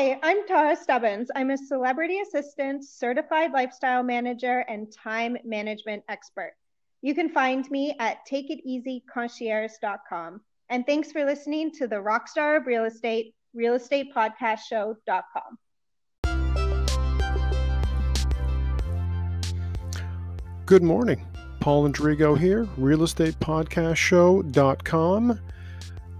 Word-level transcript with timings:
Hi, 0.00 0.18
I'm 0.22 0.46
Tara 0.46 0.74
Stubbins. 0.74 1.30
I'm 1.36 1.50
a 1.50 1.58
celebrity 1.58 2.20
assistant, 2.20 2.86
certified 2.86 3.52
lifestyle 3.52 4.02
manager, 4.02 4.60
and 4.60 4.90
time 4.90 5.36
management 5.44 6.04
expert. 6.08 6.54
You 7.02 7.14
can 7.14 7.28
find 7.28 7.70
me 7.70 7.94
at 8.00 8.26
takeiteasyconcierge.com. 8.26 10.40
And 10.70 10.86
thanks 10.86 11.12
for 11.12 11.26
listening 11.26 11.70
to 11.72 11.86
the 11.86 11.96
Rockstar 11.96 12.56
of 12.56 12.66
Real 12.66 12.86
Estate, 12.86 13.34
Real 13.52 13.74
Estate 13.74 14.14
Podcast 14.16 14.60
Show.com. 14.60 15.58
Good 20.64 20.82
morning. 20.82 21.26
Paul 21.60 21.86
Andrigo 21.86 22.38
here, 22.38 22.66
Real 22.78 23.02
Estate 23.02 23.38
Podcast 23.38 23.96
Show.com 23.96 25.38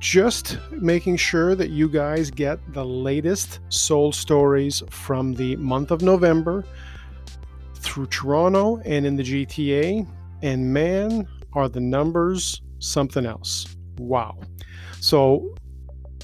just 0.01 0.59
making 0.73 1.17
sure 1.17 1.55
that 1.55 1.71
you 1.71 1.89
guys 1.89 2.31
get 2.31 2.59
the 2.73 2.85
latest 2.85 3.61
sold 3.69 4.15
stories 4.15 4.83
from 4.91 5.35
the 5.35 5.57
month 5.57 5.91
of 5.91 6.03
November 6.03 6.65
through 7.77 8.07
Toronto 8.07 8.79
and 8.85 9.07
in 9.07 9.17
the 9.17 9.23
GTA. 9.23 10.07
And 10.43 10.73
man, 10.73 11.29
are 11.53 11.69
the 11.69 11.81
numbers 11.81 12.63
something 12.79 13.27
else. 13.27 13.77
Wow. 13.99 14.39
So 15.01 15.55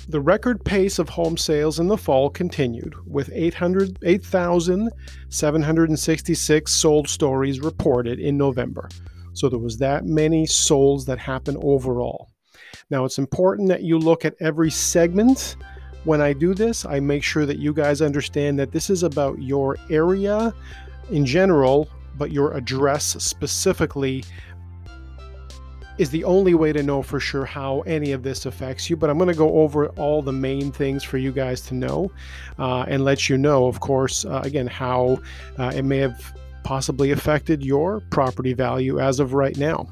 the 0.09 0.21
record 0.21 0.65
pace 0.65 0.99
of 0.99 1.09
home 1.09 1.37
sales 1.37 1.79
in 1.81 1.89
the 1.89 1.97
fall 1.97 2.31
continued 2.31 2.95
with 3.07 3.29
800, 3.35 3.99
8,766 4.05 6.73
sold 6.73 7.09
stories 7.09 7.61
reported 7.61 8.21
in 8.21 8.39
November. 8.39 8.89
So 9.33 9.49
there 9.49 9.59
was 9.59 9.79
that 9.79 10.07
many 10.07 10.47
solds 10.47 11.07
that 11.07 11.19
happened 11.19 11.59
overall. 11.61 12.26
Now, 12.91 13.05
it's 13.05 13.19
important 13.19 13.69
that 13.69 13.83
you 13.83 13.99
look 13.99 14.25
at 14.25 14.35
every 14.41 14.71
segment. 14.71 15.57
When 16.05 16.21
I 16.21 16.33
do 16.33 16.55
this, 16.55 16.85
I 16.85 17.01
make 17.01 17.23
sure 17.23 17.47
that 17.47 17.59
you 17.59 17.73
guys 17.73 18.01
understand 18.01 18.59
that 18.59 18.73
this 18.73 18.91
is 18.91 19.03
about 19.03 19.43
your 19.43 19.77
area 19.91 20.55
in 21.11 21.27
general, 21.27 21.89
but 22.17 22.31
your 22.31 22.53
address 22.53 23.05
specifically 23.23 24.25
is 25.99 26.11
the 26.11 26.25
only 26.25 26.55
way 26.55 26.73
to 26.73 26.83
know 26.83 27.03
for 27.03 27.19
sure 27.19 27.45
how 27.45 27.81
any 27.83 28.13
of 28.13 28.23
this 28.23 28.47
affects 28.47 28.91
you. 28.91 28.97
But 28.97 29.11
I'm 29.11 29.19
going 29.19 29.31
to 29.31 29.35
go 29.35 29.55
over 29.61 29.89
all 29.91 30.23
the 30.23 30.33
main 30.33 30.71
things 30.71 31.03
for 31.03 31.19
you 31.19 31.33
guys 31.33 31.61
to 31.63 31.75
know 31.75 32.13
uh, 32.59 32.85
and 32.87 33.05
let 33.05 33.29
you 33.29 33.39
know, 33.39 33.67
of 33.67 33.81
course, 33.81 34.25
uh, 34.25 34.43
again, 34.45 34.67
how 34.67 35.21
uh, 35.59 35.73
it 35.75 35.83
may 35.83 35.99
have 35.99 36.35
possibly 36.67 37.13
affected 37.13 37.65
your 37.65 38.01
property 38.11 38.53
value 38.53 38.99
as 38.99 39.21
of 39.21 39.35
right 39.35 39.57
now. 39.57 39.87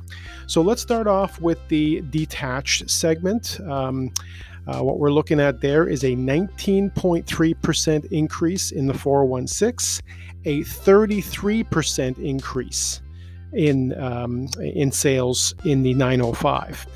So 0.48 0.61
let's 0.61 0.83
start 0.83 1.06
off 1.06 1.41
with 1.41 1.61
the 1.69 2.00
detached 2.11 2.91
segment. 2.91 3.61
Um, 3.61 4.12
uh, 4.66 4.81
what 4.81 4.98
we're 4.98 5.12
looking 5.12 5.39
at 5.39 5.61
there 5.61 5.86
is 5.86 6.03
a 6.03 6.16
19.3% 6.16 8.05
increase 8.11 8.72
in 8.72 8.89
the 8.89 8.94
416, 8.94 10.05
a 10.47 10.62
33% 10.62 12.19
increase 12.19 13.00
in 13.53 13.97
um, 14.03 14.48
in 14.59 14.91
sales 14.91 15.55
in 15.64 15.84
the 15.84 15.94
905. 15.94 16.88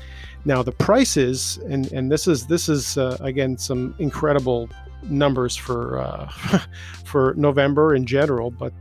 Now 0.43 0.61
the 0.61 0.73
prices, 0.73 1.57
and 1.69 1.89
and 1.93 2.11
this 2.11 2.27
is 2.27 2.45
this 2.47 2.67
is 2.67 2.97
uh, 2.97 3.15
again 3.21 3.57
some 3.57 3.95
incredible 3.97 4.69
numbers 5.03 5.55
for 5.55 5.99
uh, 5.99 6.27
for 7.05 7.33
November 7.37 7.95
in 7.95 8.05
general, 8.05 8.51
but 8.51 8.73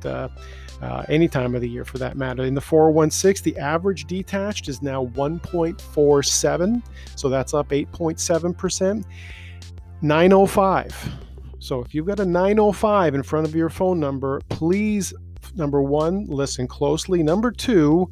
uh, 0.83 1.05
any 1.09 1.29
time 1.29 1.55
of 1.55 1.61
the 1.61 1.69
year 1.69 1.85
for 1.85 1.99
that 1.99 2.17
matter. 2.17 2.45
In 2.45 2.55
the 2.55 2.61
416, 2.61 3.53
the 3.53 3.61
average 3.61 4.07
detached 4.07 4.69
is 4.69 4.83
now 4.83 5.07
1.47, 5.07 6.83
so 7.17 7.29
that's 7.29 7.55
up 7.55 7.69
8.7%. 7.69 9.05
905. 10.01 11.11
So 11.59 11.81
if 11.81 11.95
you've 11.95 12.07
got 12.07 12.21
a 12.21 12.25
905 12.25 13.15
in 13.15 13.23
front 13.23 13.47
of 13.47 13.55
your 13.55 13.69
phone 13.69 13.99
number, 13.99 14.41
please, 14.49 15.13
number 15.57 15.83
one, 15.83 16.27
listen 16.27 16.69
closely. 16.69 17.23
Number 17.23 17.51
two, 17.51 18.11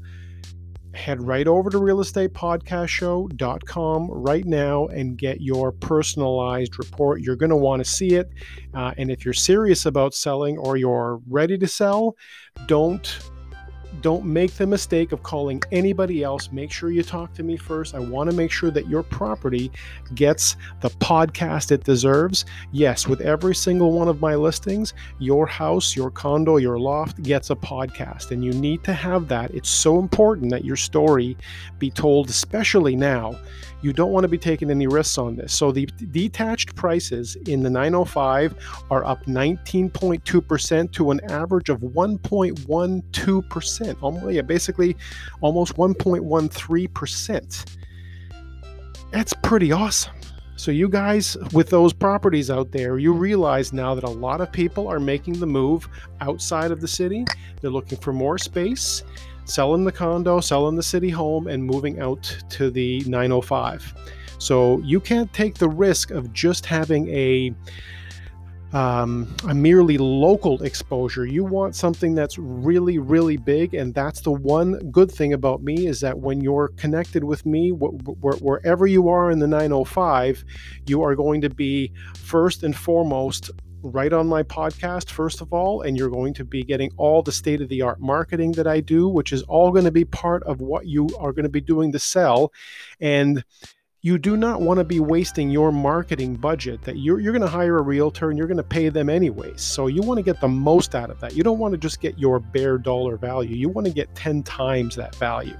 head 0.96 1.22
right 1.22 1.46
over 1.46 1.70
to 1.70 1.78
realestatepodcastshow.com 1.78 4.10
right 4.10 4.44
now 4.44 4.86
and 4.86 5.16
get 5.16 5.40
your 5.40 5.70
personalized 5.72 6.78
report. 6.78 7.20
You're 7.20 7.36
going 7.36 7.50
to 7.50 7.56
want 7.56 7.84
to 7.84 7.90
see 7.90 8.14
it. 8.14 8.30
Uh, 8.74 8.92
and 8.96 9.10
if 9.10 9.24
you're 9.24 9.34
serious 9.34 9.86
about 9.86 10.14
selling 10.14 10.58
or 10.58 10.76
you're 10.76 11.20
ready 11.28 11.56
to 11.58 11.68
sell, 11.68 12.16
don't 12.66 13.30
don't 14.02 14.24
make 14.24 14.54
the 14.54 14.66
mistake 14.66 15.12
of 15.12 15.22
calling 15.22 15.62
anybody 15.72 16.22
else. 16.22 16.50
Make 16.52 16.72
sure 16.72 16.90
you 16.90 17.02
talk 17.02 17.32
to 17.34 17.42
me 17.42 17.56
first. 17.56 17.94
I 17.94 17.98
want 17.98 18.30
to 18.30 18.36
make 18.36 18.50
sure 18.50 18.70
that 18.70 18.88
your 18.88 19.02
property 19.02 19.70
gets 20.14 20.56
the 20.80 20.90
podcast 20.90 21.72
it 21.72 21.84
deserves. 21.84 22.44
Yes, 22.72 23.06
with 23.06 23.20
every 23.20 23.54
single 23.54 23.92
one 23.92 24.08
of 24.08 24.20
my 24.20 24.34
listings, 24.34 24.94
your 25.18 25.46
house, 25.46 25.96
your 25.96 26.10
condo, 26.10 26.56
your 26.56 26.78
loft 26.78 27.22
gets 27.22 27.50
a 27.50 27.56
podcast, 27.56 28.30
and 28.30 28.44
you 28.44 28.52
need 28.52 28.84
to 28.84 28.92
have 28.92 29.28
that. 29.28 29.50
It's 29.52 29.70
so 29.70 29.98
important 29.98 30.50
that 30.50 30.64
your 30.64 30.76
story 30.76 31.36
be 31.78 31.90
told, 31.90 32.30
especially 32.30 32.96
now. 32.96 33.38
You 33.82 33.92
don't 33.92 34.10
want 34.10 34.24
to 34.24 34.28
be 34.28 34.38
taking 34.38 34.70
any 34.70 34.86
risks 34.86 35.18
on 35.18 35.36
this. 35.36 35.56
So 35.56 35.70
the 35.70 35.86
detached 36.10 36.74
prices 36.74 37.36
in 37.46 37.62
the 37.62 37.70
905 37.70 38.54
are 38.90 39.04
up 39.04 39.24
19.2% 39.26 40.92
to 40.92 41.10
an 41.10 41.20
average 41.30 41.68
of 41.68 41.80
1.12% 41.80 43.85
percent 43.86 44.02
almost 44.02 44.34
yeah, 44.34 44.42
basically 44.42 44.96
almost 45.40 45.76
1.13%. 45.76 47.76
That's 49.12 49.32
pretty 49.34 49.72
awesome. 49.72 50.12
So, 50.58 50.70
you 50.70 50.88
guys 50.88 51.36
with 51.52 51.68
those 51.68 51.92
properties 51.92 52.50
out 52.50 52.72
there, 52.72 52.98
you 52.98 53.12
realize 53.12 53.74
now 53.74 53.94
that 53.94 54.04
a 54.04 54.10
lot 54.10 54.40
of 54.40 54.50
people 54.50 54.88
are 54.88 54.98
making 54.98 55.38
the 55.38 55.46
move 55.46 55.86
outside 56.22 56.70
of 56.70 56.80
the 56.80 56.88
city. 56.88 57.26
They're 57.60 57.70
looking 57.70 57.98
for 57.98 58.14
more 58.14 58.38
space, 58.38 59.02
selling 59.44 59.84
the 59.84 59.92
condo, 59.92 60.40
selling 60.40 60.74
the 60.74 60.82
city 60.82 61.10
home, 61.10 61.46
and 61.46 61.62
moving 61.62 62.00
out 62.00 62.22
to 62.50 62.70
the 62.70 63.00
905. 63.00 63.94
So, 64.38 64.78
you 64.78 64.98
can't 64.98 65.30
take 65.34 65.56
the 65.56 65.68
risk 65.68 66.10
of 66.10 66.32
just 66.32 66.64
having 66.64 67.10
a 67.10 67.54
um, 68.72 69.34
a 69.48 69.54
merely 69.54 69.98
local 69.98 70.62
exposure. 70.62 71.24
You 71.24 71.44
want 71.44 71.76
something 71.76 72.14
that's 72.14 72.38
really, 72.38 72.98
really 72.98 73.36
big, 73.36 73.74
and 73.74 73.94
that's 73.94 74.20
the 74.20 74.32
one 74.32 74.90
good 74.90 75.10
thing 75.10 75.32
about 75.32 75.62
me 75.62 75.86
is 75.86 76.00
that 76.00 76.18
when 76.18 76.40
you're 76.40 76.68
connected 76.76 77.24
with 77.24 77.46
me, 77.46 77.70
wh- 77.70 77.96
wh- 78.04 78.42
wherever 78.42 78.86
you 78.86 79.08
are 79.08 79.30
in 79.30 79.38
the 79.38 79.46
905, 79.46 80.44
you 80.86 81.02
are 81.02 81.14
going 81.14 81.40
to 81.42 81.50
be 81.50 81.92
first 82.16 82.62
and 82.62 82.76
foremost 82.76 83.50
right 83.82 84.12
on 84.12 84.26
my 84.26 84.42
podcast, 84.42 85.10
first 85.10 85.40
of 85.40 85.52
all, 85.52 85.82
and 85.82 85.96
you're 85.96 86.10
going 86.10 86.34
to 86.34 86.44
be 86.44 86.62
getting 86.62 86.90
all 86.96 87.22
the 87.22 87.32
state 87.32 87.60
of 87.60 87.68
the 87.68 87.82
art 87.82 88.00
marketing 88.00 88.52
that 88.52 88.66
I 88.66 88.80
do, 88.80 89.08
which 89.08 89.32
is 89.32 89.42
all 89.44 89.70
going 89.70 89.84
to 89.84 89.92
be 89.92 90.04
part 90.04 90.42
of 90.44 90.60
what 90.60 90.86
you 90.86 91.08
are 91.18 91.32
going 91.32 91.44
to 91.44 91.48
be 91.48 91.60
doing 91.60 91.92
to 91.92 91.98
sell. 91.98 92.52
And 93.00 93.44
you 94.06 94.18
do 94.18 94.36
not 94.36 94.60
want 94.60 94.78
to 94.78 94.84
be 94.84 95.00
wasting 95.00 95.50
your 95.50 95.72
marketing 95.72 96.36
budget 96.36 96.80
that 96.82 96.96
you're, 96.96 97.18
you're 97.18 97.32
going 97.32 97.42
to 97.42 97.48
hire 97.48 97.78
a 97.78 97.82
realtor 97.82 98.30
and 98.30 98.38
you're 98.38 98.46
going 98.46 98.56
to 98.56 98.62
pay 98.62 98.88
them 98.88 99.10
anyways. 99.10 99.60
So 99.60 99.88
you 99.88 100.00
want 100.00 100.18
to 100.18 100.22
get 100.22 100.40
the 100.40 100.46
most 100.46 100.94
out 100.94 101.10
of 101.10 101.18
that. 101.18 101.34
You 101.34 101.42
don't 101.42 101.58
want 101.58 101.72
to 101.72 101.78
just 101.78 102.00
get 102.00 102.16
your 102.16 102.38
bare 102.38 102.78
dollar 102.78 103.16
value. 103.16 103.56
You 103.56 103.68
want 103.68 103.84
to 103.88 103.92
get 103.92 104.14
10 104.14 104.44
times 104.44 104.94
that 104.94 105.16
value. 105.16 105.56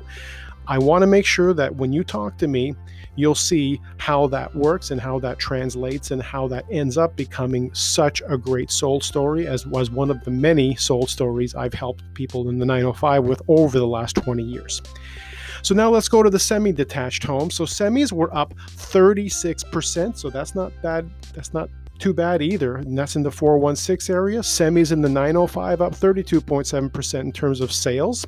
I 0.69 0.79
want 0.79 1.03
to 1.03 1.09
make 1.09 1.27
sure 1.27 1.55
that 1.55 1.75
when 1.75 1.93
you 1.93 2.05
talk 2.05 2.39
to 2.39 2.47
me, 2.47 2.77
you'll 3.17 3.34
see 3.34 3.81
how 3.97 4.29
that 4.29 4.55
works 4.55 4.93
and 4.93 5.01
how 5.01 5.19
that 5.19 5.41
translates 5.41 6.13
and 6.13 6.23
how 6.23 6.47
that 6.47 6.67
ends 6.71 6.97
up 6.97 7.17
becoming 7.17 7.75
such 7.75 8.23
a 8.28 8.39
great 8.39 8.71
soul 8.71 9.01
story, 9.01 9.49
as 9.49 9.67
was 9.67 9.91
one 9.91 10.09
of 10.09 10.23
the 10.23 10.31
many 10.31 10.77
soul 10.77 11.09
stories 11.09 11.57
I've 11.57 11.75
helped 11.75 12.05
people 12.15 12.49
in 12.49 12.61
the 12.61 12.67
905 12.67 13.25
with 13.25 13.43
over 13.49 13.77
the 13.77 13.89
last 13.89 14.15
20 14.15 14.45
years. 14.45 14.83
So 15.66 15.75
now 15.75 15.91
let's 15.91 16.09
go 16.09 16.22
to 16.22 16.31
the 16.31 16.38
semi-detached 16.38 17.25
home. 17.25 17.50
So 17.50 17.65
semis 17.65 18.12
were 18.12 18.32
up 18.32 18.54
36%. 18.54 20.16
So 20.16 20.31
that's 20.31 20.54
not 20.54 20.71
bad. 20.81 21.10
That's 21.34 21.53
not 21.53 21.69
too 21.99 22.15
bad 22.15 22.41
either. 22.41 22.77
And 22.77 22.97
that's 22.97 23.16
in 23.16 23.24
the 23.24 23.33
416 23.33 24.15
area. 24.15 24.39
Semis 24.42 24.92
in 24.92 25.03
the 25.03 25.09
905 25.09 25.80
up 25.80 25.92
32.7% 25.92 27.21
in 27.21 27.33
terms 27.33 27.60
of 27.60 27.72
sales. 27.72 28.24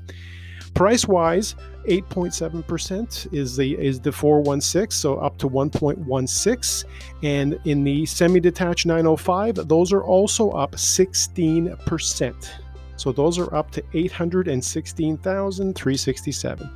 Price 0.75 1.07
wise, 1.07 1.55
8.7% 1.85 3.33
is 3.33 3.57
the 3.57 3.79
is 3.79 4.01
the 4.01 4.11
416, 4.11 4.91
so 4.91 5.19
up 5.19 5.39
to 5.39 5.49
1.16. 5.49 6.85
And 7.23 7.61
in 7.67 7.85
the 7.85 8.05
semi-detached 8.05 8.85
905, 8.85 9.69
those 9.69 9.93
are 9.93 10.03
also 10.03 10.51
up 10.51 10.73
16%. 10.73 12.51
So 12.99 13.13
those 13.13 13.39
are 13.39 13.55
up 13.55 13.71
to 13.71 13.83
816,367. 13.95 16.71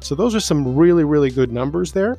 So 0.00 0.14
those 0.14 0.34
are 0.34 0.40
some 0.40 0.76
really, 0.76 1.04
really 1.04 1.30
good 1.30 1.50
numbers 1.52 1.92
there. 1.92 2.18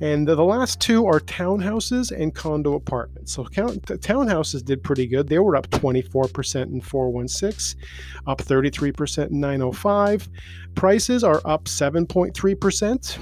And 0.00 0.28
the 0.28 0.36
last 0.36 0.78
two 0.80 1.06
are 1.06 1.20
townhouses 1.20 2.10
and 2.10 2.34
condo 2.34 2.74
apartments. 2.74 3.32
So 3.32 3.44
townhouses 3.44 4.62
did 4.64 4.82
pretty 4.82 5.06
good. 5.06 5.28
They 5.28 5.38
were 5.38 5.56
up 5.56 5.70
24% 5.70 6.64
in 6.64 6.82
416, 6.82 7.80
up 8.26 8.38
33% 8.38 9.30
in 9.30 9.40
905. 9.40 10.28
Prices 10.74 11.24
are 11.24 11.40
up 11.46 11.64
7.3%. 11.64 13.18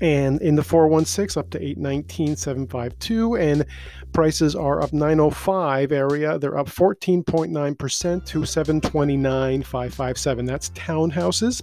and 0.00 0.40
in 0.42 0.54
the 0.54 0.62
416 0.62 1.40
up 1.40 1.48
to 1.50 1.58
819,752 1.58 3.36
and 3.36 3.64
prices 4.12 4.54
are 4.54 4.82
up 4.82 4.92
905 4.92 5.92
area 5.92 6.38
they're 6.38 6.58
up 6.58 6.68
14.9% 6.68 8.26
to 8.26 8.44
729,557 8.44 10.44
that's 10.44 10.68
townhouses 10.70 11.62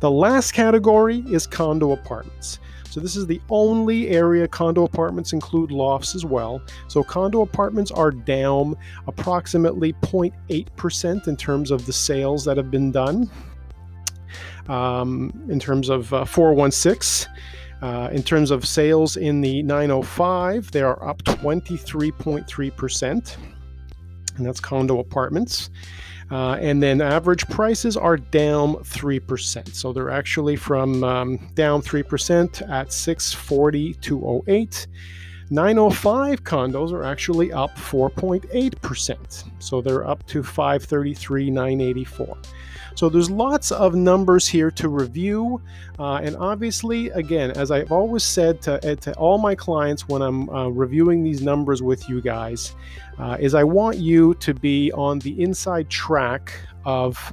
the 0.00 0.10
last 0.10 0.52
category 0.52 1.22
is 1.28 1.46
condo 1.46 1.92
apartments 1.92 2.58
so 2.90 2.98
this 2.98 3.14
is 3.14 3.26
the 3.26 3.40
only 3.50 4.08
area 4.08 4.48
condo 4.48 4.82
apartments 4.82 5.32
include 5.32 5.70
lofts 5.70 6.16
as 6.16 6.24
well. 6.24 6.60
So 6.88 7.04
condo 7.04 7.40
apartments 7.40 7.92
are 7.92 8.10
down 8.10 8.76
approximately 9.06 9.92
0.8% 10.02 11.28
in 11.28 11.36
terms 11.36 11.70
of 11.70 11.86
the 11.86 11.92
sales 11.92 12.44
that 12.44 12.56
have 12.56 12.70
been 12.70 12.90
done. 12.90 13.30
Um, 14.68 15.32
in 15.48 15.58
terms 15.58 15.88
of 15.88 16.12
uh, 16.12 16.24
416, 16.24 17.32
uh, 17.82 18.08
in 18.12 18.22
terms 18.22 18.50
of 18.50 18.66
sales 18.66 19.16
in 19.16 19.40
the 19.40 19.62
905, 19.62 20.70
they 20.70 20.82
are 20.82 21.02
up 21.06 21.22
23.3%, 21.24 23.36
and 24.36 24.46
that's 24.46 24.60
condo 24.60 24.98
apartments. 24.98 25.70
Uh, 26.30 26.56
and 26.60 26.82
then 26.82 27.00
average 27.00 27.46
prices 27.48 27.96
are 27.96 28.16
down 28.16 28.74
3%. 28.76 29.74
So 29.74 29.92
they're 29.92 30.10
actually 30.10 30.56
from 30.56 31.02
um, 31.02 31.38
down 31.54 31.82
3% 31.82 32.70
at 32.70 32.92
640 32.92 33.94
to 33.94 34.44
08. 34.46 34.86
905 35.50 36.44
condos 36.44 36.92
are 36.92 37.02
actually 37.02 37.52
up 37.52 37.74
4.8%. 37.76 39.50
So 39.58 39.80
they're 39.80 40.06
up 40.06 40.24
to 40.28 40.42
533 40.42 41.50
984. 41.50 42.38
So 42.94 43.08
there's 43.08 43.30
lots 43.30 43.72
of 43.72 43.94
numbers 43.94 44.46
here 44.46 44.70
to 44.72 44.88
review. 44.88 45.60
Uh, 45.98 46.16
and 46.16 46.36
obviously, 46.36 47.08
again, 47.10 47.50
as 47.52 47.70
I've 47.70 47.90
always 47.90 48.22
said 48.22 48.62
to, 48.62 48.84
eh, 48.84 48.94
to 48.96 49.14
all 49.14 49.38
my 49.38 49.54
clients 49.54 50.08
when 50.08 50.22
I'm 50.22 50.48
uh, 50.50 50.68
reviewing 50.68 51.24
these 51.24 51.42
numbers 51.42 51.82
with 51.82 52.08
you 52.08 52.20
guys, 52.20 52.74
uh, 53.18 53.36
is 53.40 53.54
I 53.54 53.64
want 53.64 53.98
you 53.98 54.34
to 54.34 54.54
be 54.54 54.92
on 54.92 55.18
the 55.20 55.40
inside 55.42 55.88
track 55.88 56.52
of 56.84 57.32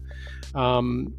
um, 0.56 1.14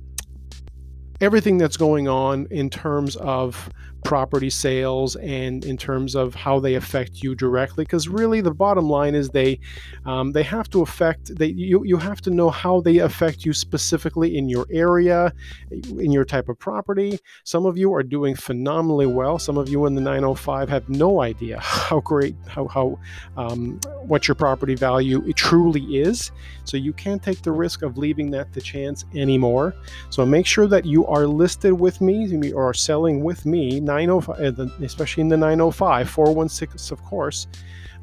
everything 1.21 1.59
that's 1.59 1.77
going 1.77 2.09
on 2.09 2.47
in 2.50 2.71
terms 2.71 3.17
of 3.17 3.69
property 4.05 4.50
sales 4.50 5.17
and 5.17 5.65
in 5.65 5.77
terms 5.77 6.15
of 6.15 6.35
how 6.35 6.59
they 6.61 6.75
affect 6.75 7.23
you 7.23 7.35
directly 7.35 7.85
because 7.85 8.09
really 8.09 8.41
the 8.41 8.50
bottom 8.50 8.89
line 8.89 9.15
is 9.15 9.29
they 9.29 9.59
um, 10.06 10.33
they 10.33 10.43
have 10.43 10.69
to 10.71 10.83
affect 10.83 11.37
they 11.37 11.49
you, 11.49 11.83
you 11.85 11.97
have 11.97 12.21
to 12.21 12.31
know 12.31 12.49
how 12.49 12.81
they 12.81 12.99
affect 12.99 13.45
you 13.45 13.53
specifically 13.53 14.39
in 14.39 14.49
your 14.49 14.67
area 14.71 15.33
in 15.71 16.11
your 16.11 16.25
type 16.25 16.49
of 16.49 16.59
property. 16.59 17.19
Some 17.45 17.67
of 17.67 17.77
you 17.77 17.93
are 17.95 18.03
doing 18.03 18.35
phenomenally 18.35 19.06
well. 19.06 19.39
Some 19.39 19.59
of 19.59 19.69
you 19.69 19.87
in 19.87 19.95
the 19.95 20.00
905 20.00 20.69
have 20.69 20.89
no 20.89 21.21
idea 21.21 21.59
how 21.61 22.00
great 22.00 22.37
how, 22.47 22.67
how 22.69 22.99
um, 23.37 23.81
what 24.06 24.29
your 24.29 24.35
property 24.35 24.75
value 24.75 25.33
truly 25.33 25.83
is. 25.97 26.31
So 26.65 26.77
you 26.77 26.93
can't 26.93 27.23
take 27.23 27.43
the 27.43 27.53
risk 27.53 27.83
of 27.83 27.99
leaving 27.99 28.31
that 28.33 28.53
to 28.53 28.61
chance 28.61 29.05
anymore. 29.15 29.75
So 30.11 30.25
make 30.25 30.47
sure 30.47 30.67
that 30.67 30.85
you 30.85 31.06
are 31.06 31.27
listed 31.27 31.73
with 31.73 32.00
me 32.00 32.53
or 32.53 32.75
selling 32.75 33.25
with 33.25 33.47
me 33.47 33.81
905, 33.88 34.61
uh, 34.61 34.67
especially 34.85 35.23
in 35.23 35.29
the 35.29 35.37
905, 35.37 36.11
416, 36.11 36.96
of 36.96 37.02
course, 37.05 37.49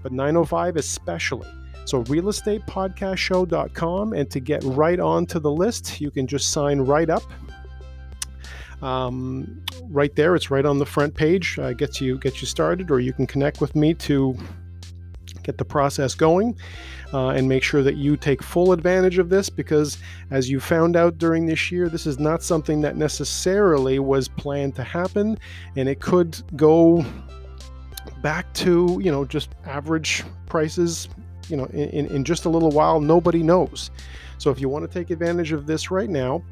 but 0.02 0.12
905 0.12 0.76
especially. 0.78 1.48
So, 1.86 2.04
realestatepodcastshow.com. 2.04 4.14
And 4.14 4.32
to 4.32 4.40
get 4.40 4.64
right 4.64 5.00
onto 5.00 5.40
the 5.40 5.52
list, 5.52 6.02
you 6.02 6.10
can 6.10 6.26
just 6.26 6.52
sign 6.52 6.82
right 6.82 7.08
up. 7.10 7.22
Um, 8.82 9.64
right 9.84 10.14
there, 10.16 10.36
it's 10.36 10.50
right 10.52 10.66
on 10.66 10.80
the 10.80 10.86
front 10.86 11.14
page. 11.14 11.60
Uh, 11.60 11.74
gets 11.74 12.02
you 12.02 12.18
gets 12.18 12.42
you 12.42 12.48
started, 12.48 12.90
or 12.92 13.00
you 13.00 13.14
can 13.14 13.28
connect 13.28 13.62
with 13.62 13.76
me 13.76 13.94
to 13.94 14.36
get 15.46 15.58
the 15.58 15.66
process 15.66 16.16
going 16.16 16.58
uh, 17.14 17.30
and 17.30 17.48
make 17.48 17.64
sure 17.64 17.84
that 17.84 17.96
you 17.96 18.18
take 18.18 18.42
full 18.42 18.72
advantage 18.72 19.18
of 19.18 19.30
this 19.30 19.50
because, 19.50 19.98
as 20.32 20.50
you 20.50 20.60
found 20.60 20.96
out 20.96 21.18
during 21.18 21.46
this 21.46 21.72
year, 21.72 21.88
this 21.88 22.06
is 22.06 22.20
not 22.20 22.44
something 22.44 22.82
that 22.82 22.98
necessarily 22.98 24.00
was 24.00 24.28
planned 24.28 24.76
to 24.76 24.84
happen, 24.84 25.38
and 25.76 25.88
it 25.88 26.00
could 26.02 26.42
go 26.56 27.06
back 28.22 28.52
to 28.54 29.00
you 29.04 29.12
know 29.12 29.24
just 29.26 29.50
average 29.66 30.24
prices 30.48 31.10
you 31.48 31.58
know 31.58 31.66
in, 31.66 32.08
in 32.08 32.24
just 32.24 32.46
a 32.46 32.50
little 32.50 32.72
while. 32.72 33.00
Nobody 33.00 33.44
knows. 33.44 33.92
So 34.38 34.52
if 34.52 34.60
you 34.60 34.68
want 34.68 34.90
to 34.90 35.00
take 35.00 35.12
advantage 35.12 35.54
of 35.54 35.66
this 35.66 35.92
right 35.92 36.10
now 36.10 36.44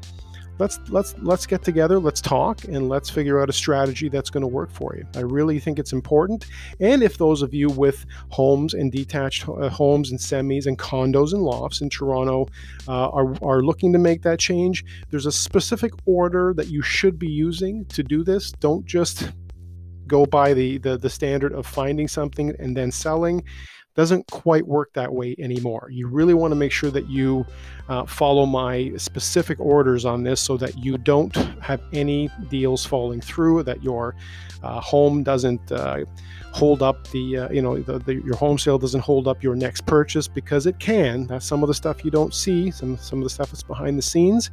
let's 0.58 0.78
let's 0.88 1.14
let's 1.18 1.46
get 1.46 1.62
together 1.62 1.98
let's 1.98 2.20
talk 2.20 2.64
and 2.64 2.88
let's 2.88 3.10
figure 3.10 3.40
out 3.40 3.48
a 3.48 3.52
strategy 3.52 4.08
that's 4.08 4.30
going 4.30 4.42
to 4.42 4.46
work 4.48 4.70
for 4.70 4.96
you. 4.96 5.04
I 5.14 5.20
really 5.20 5.58
think 5.58 5.78
it's 5.78 5.92
important. 5.92 6.46
And 6.80 7.02
if 7.02 7.18
those 7.18 7.42
of 7.42 7.52
you 7.52 7.68
with 7.68 8.06
homes 8.30 8.74
and 8.74 8.90
detached 8.90 9.48
uh, 9.48 9.68
homes 9.68 10.10
and 10.10 10.18
semis 10.18 10.66
and 10.66 10.78
condos 10.78 11.32
and 11.32 11.42
lofts 11.42 11.80
in 11.80 11.90
toronto 11.90 12.46
uh, 12.88 13.08
are, 13.08 13.34
are 13.42 13.62
looking 13.62 13.92
to 13.92 13.98
make 13.98 14.22
that 14.22 14.38
change 14.38 14.84
there's 15.10 15.26
a 15.26 15.32
specific 15.32 15.92
order 16.06 16.54
that 16.54 16.68
you 16.68 16.82
should 16.82 17.18
be 17.18 17.28
using 17.28 17.84
to 17.86 18.02
do 18.02 18.24
this. 18.24 18.52
Don't 18.52 18.84
just 18.84 19.30
go 20.06 20.26
by 20.26 20.52
the, 20.52 20.78
the 20.78 20.98
the 20.98 21.08
standard 21.08 21.52
of 21.52 21.66
finding 21.66 22.06
something 22.06 22.54
and 22.58 22.76
then 22.76 22.90
selling 22.90 23.42
doesn't 23.94 24.26
quite 24.30 24.66
work 24.66 24.92
that 24.94 25.12
way 25.12 25.36
anymore. 25.38 25.88
You 25.90 26.08
really 26.08 26.34
want 26.34 26.50
to 26.52 26.56
make 26.56 26.72
sure 26.72 26.90
that 26.90 27.08
you 27.08 27.46
uh, 27.88 28.04
follow 28.06 28.46
my 28.46 28.92
specific 28.96 29.60
orders 29.60 30.04
on 30.04 30.22
this 30.22 30.40
so 30.40 30.56
that 30.56 30.78
you 30.78 30.98
don't 30.98 31.34
have 31.60 31.80
any 31.92 32.28
deals 32.48 32.84
falling 32.84 33.20
through, 33.20 33.62
that 33.64 33.82
your 33.82 34.16
uh, 34.62 34.80
home 34.80 35.22
doesn't 35.22 35.70
uh, 35.70 36.04
hold 36.52 36.82
up 36.82 37.06
the, 37.10 37.36
uh, 37.36 37.50
you 37.50 37.60
know, 37.60 37.78
the, 37.80 37.98
the, 37.98 38.14
your 38.14 38.36
home 38.36 38.56
sale 38.56 38.78
doesn't 38.78 39.00
hold 39.00 39.26
up 39.26 39.42
your 39.42 39.56
next 39.56 39.84
purchase 39.86 40.28
because 40.28 40.66
it 40.66 40.78
can. 40.78 41.26
That's 41.26 41.44
some 41.44 41.62
of 41.62 41.68
the 41.68 41.74
stuff 41.74 42.04
you 42.04 42.12
don't 42.12 42.32
see, 42.32 42.70
some, 42.70 42.96
some 42.96 43.18
of 43.18 43.24
the 43.24 43.30
stuff 43.30 43.50
that's 43.50 43.64
behind 43.64 43.98
the 43.98 44.02
scenes. 44.02 44.50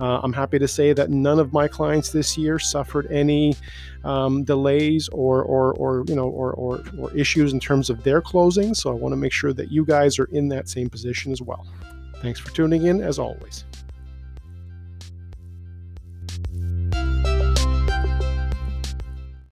Uh, 0.00 0.20
I'm 0.22 0.32
happy 0.32 0.58
to 0.58 0.66
say 0.66 0.92
that 0.94 1.10
none 1.10 1.38
of 1.38 1.52
my 1.52 1.68
clients 1.68 2.10
this 2.10 2.38
year 2.38 2.58
suffered 2.58 3.06
any 3.12 3.54
um, 4.02 4.44
delays 4.44 5.08
or, 5.12 5.42
or, 5.42 5.74
or, 5.74 6.04
you 6.08 6.16
know, 6.16 6.28
or, 6.28 6.52
or, 6.54 6.82
or 6.98 7.14
issues 7.14 7.52
in 7.52 7.60
terms 7.60 7.90
of 7.90 8.02
their 8.02 8.20
closings. 8.22 8.78
So 8.82 8.90
I 8.90 8.94
want 8.94 9.12
to 9.12 9.16
make 9.16 9.30
sure 9.30 9.52
that 9.52 9.70
you 9.70 9.84
guys 9.84 10.18
are 10.18 10.24
in 10.32 10.48
that 10.48 10.68
same 10.68 10.90
position 10.90 11.30
as 11.30 11.40
well. 11.40 11.64
Thanks 12.16 12.40
for 12.40 12.50
tuning 12.50 12.86
in 12.86 13.00
as 13.00 13.16
always. 13.16 13.64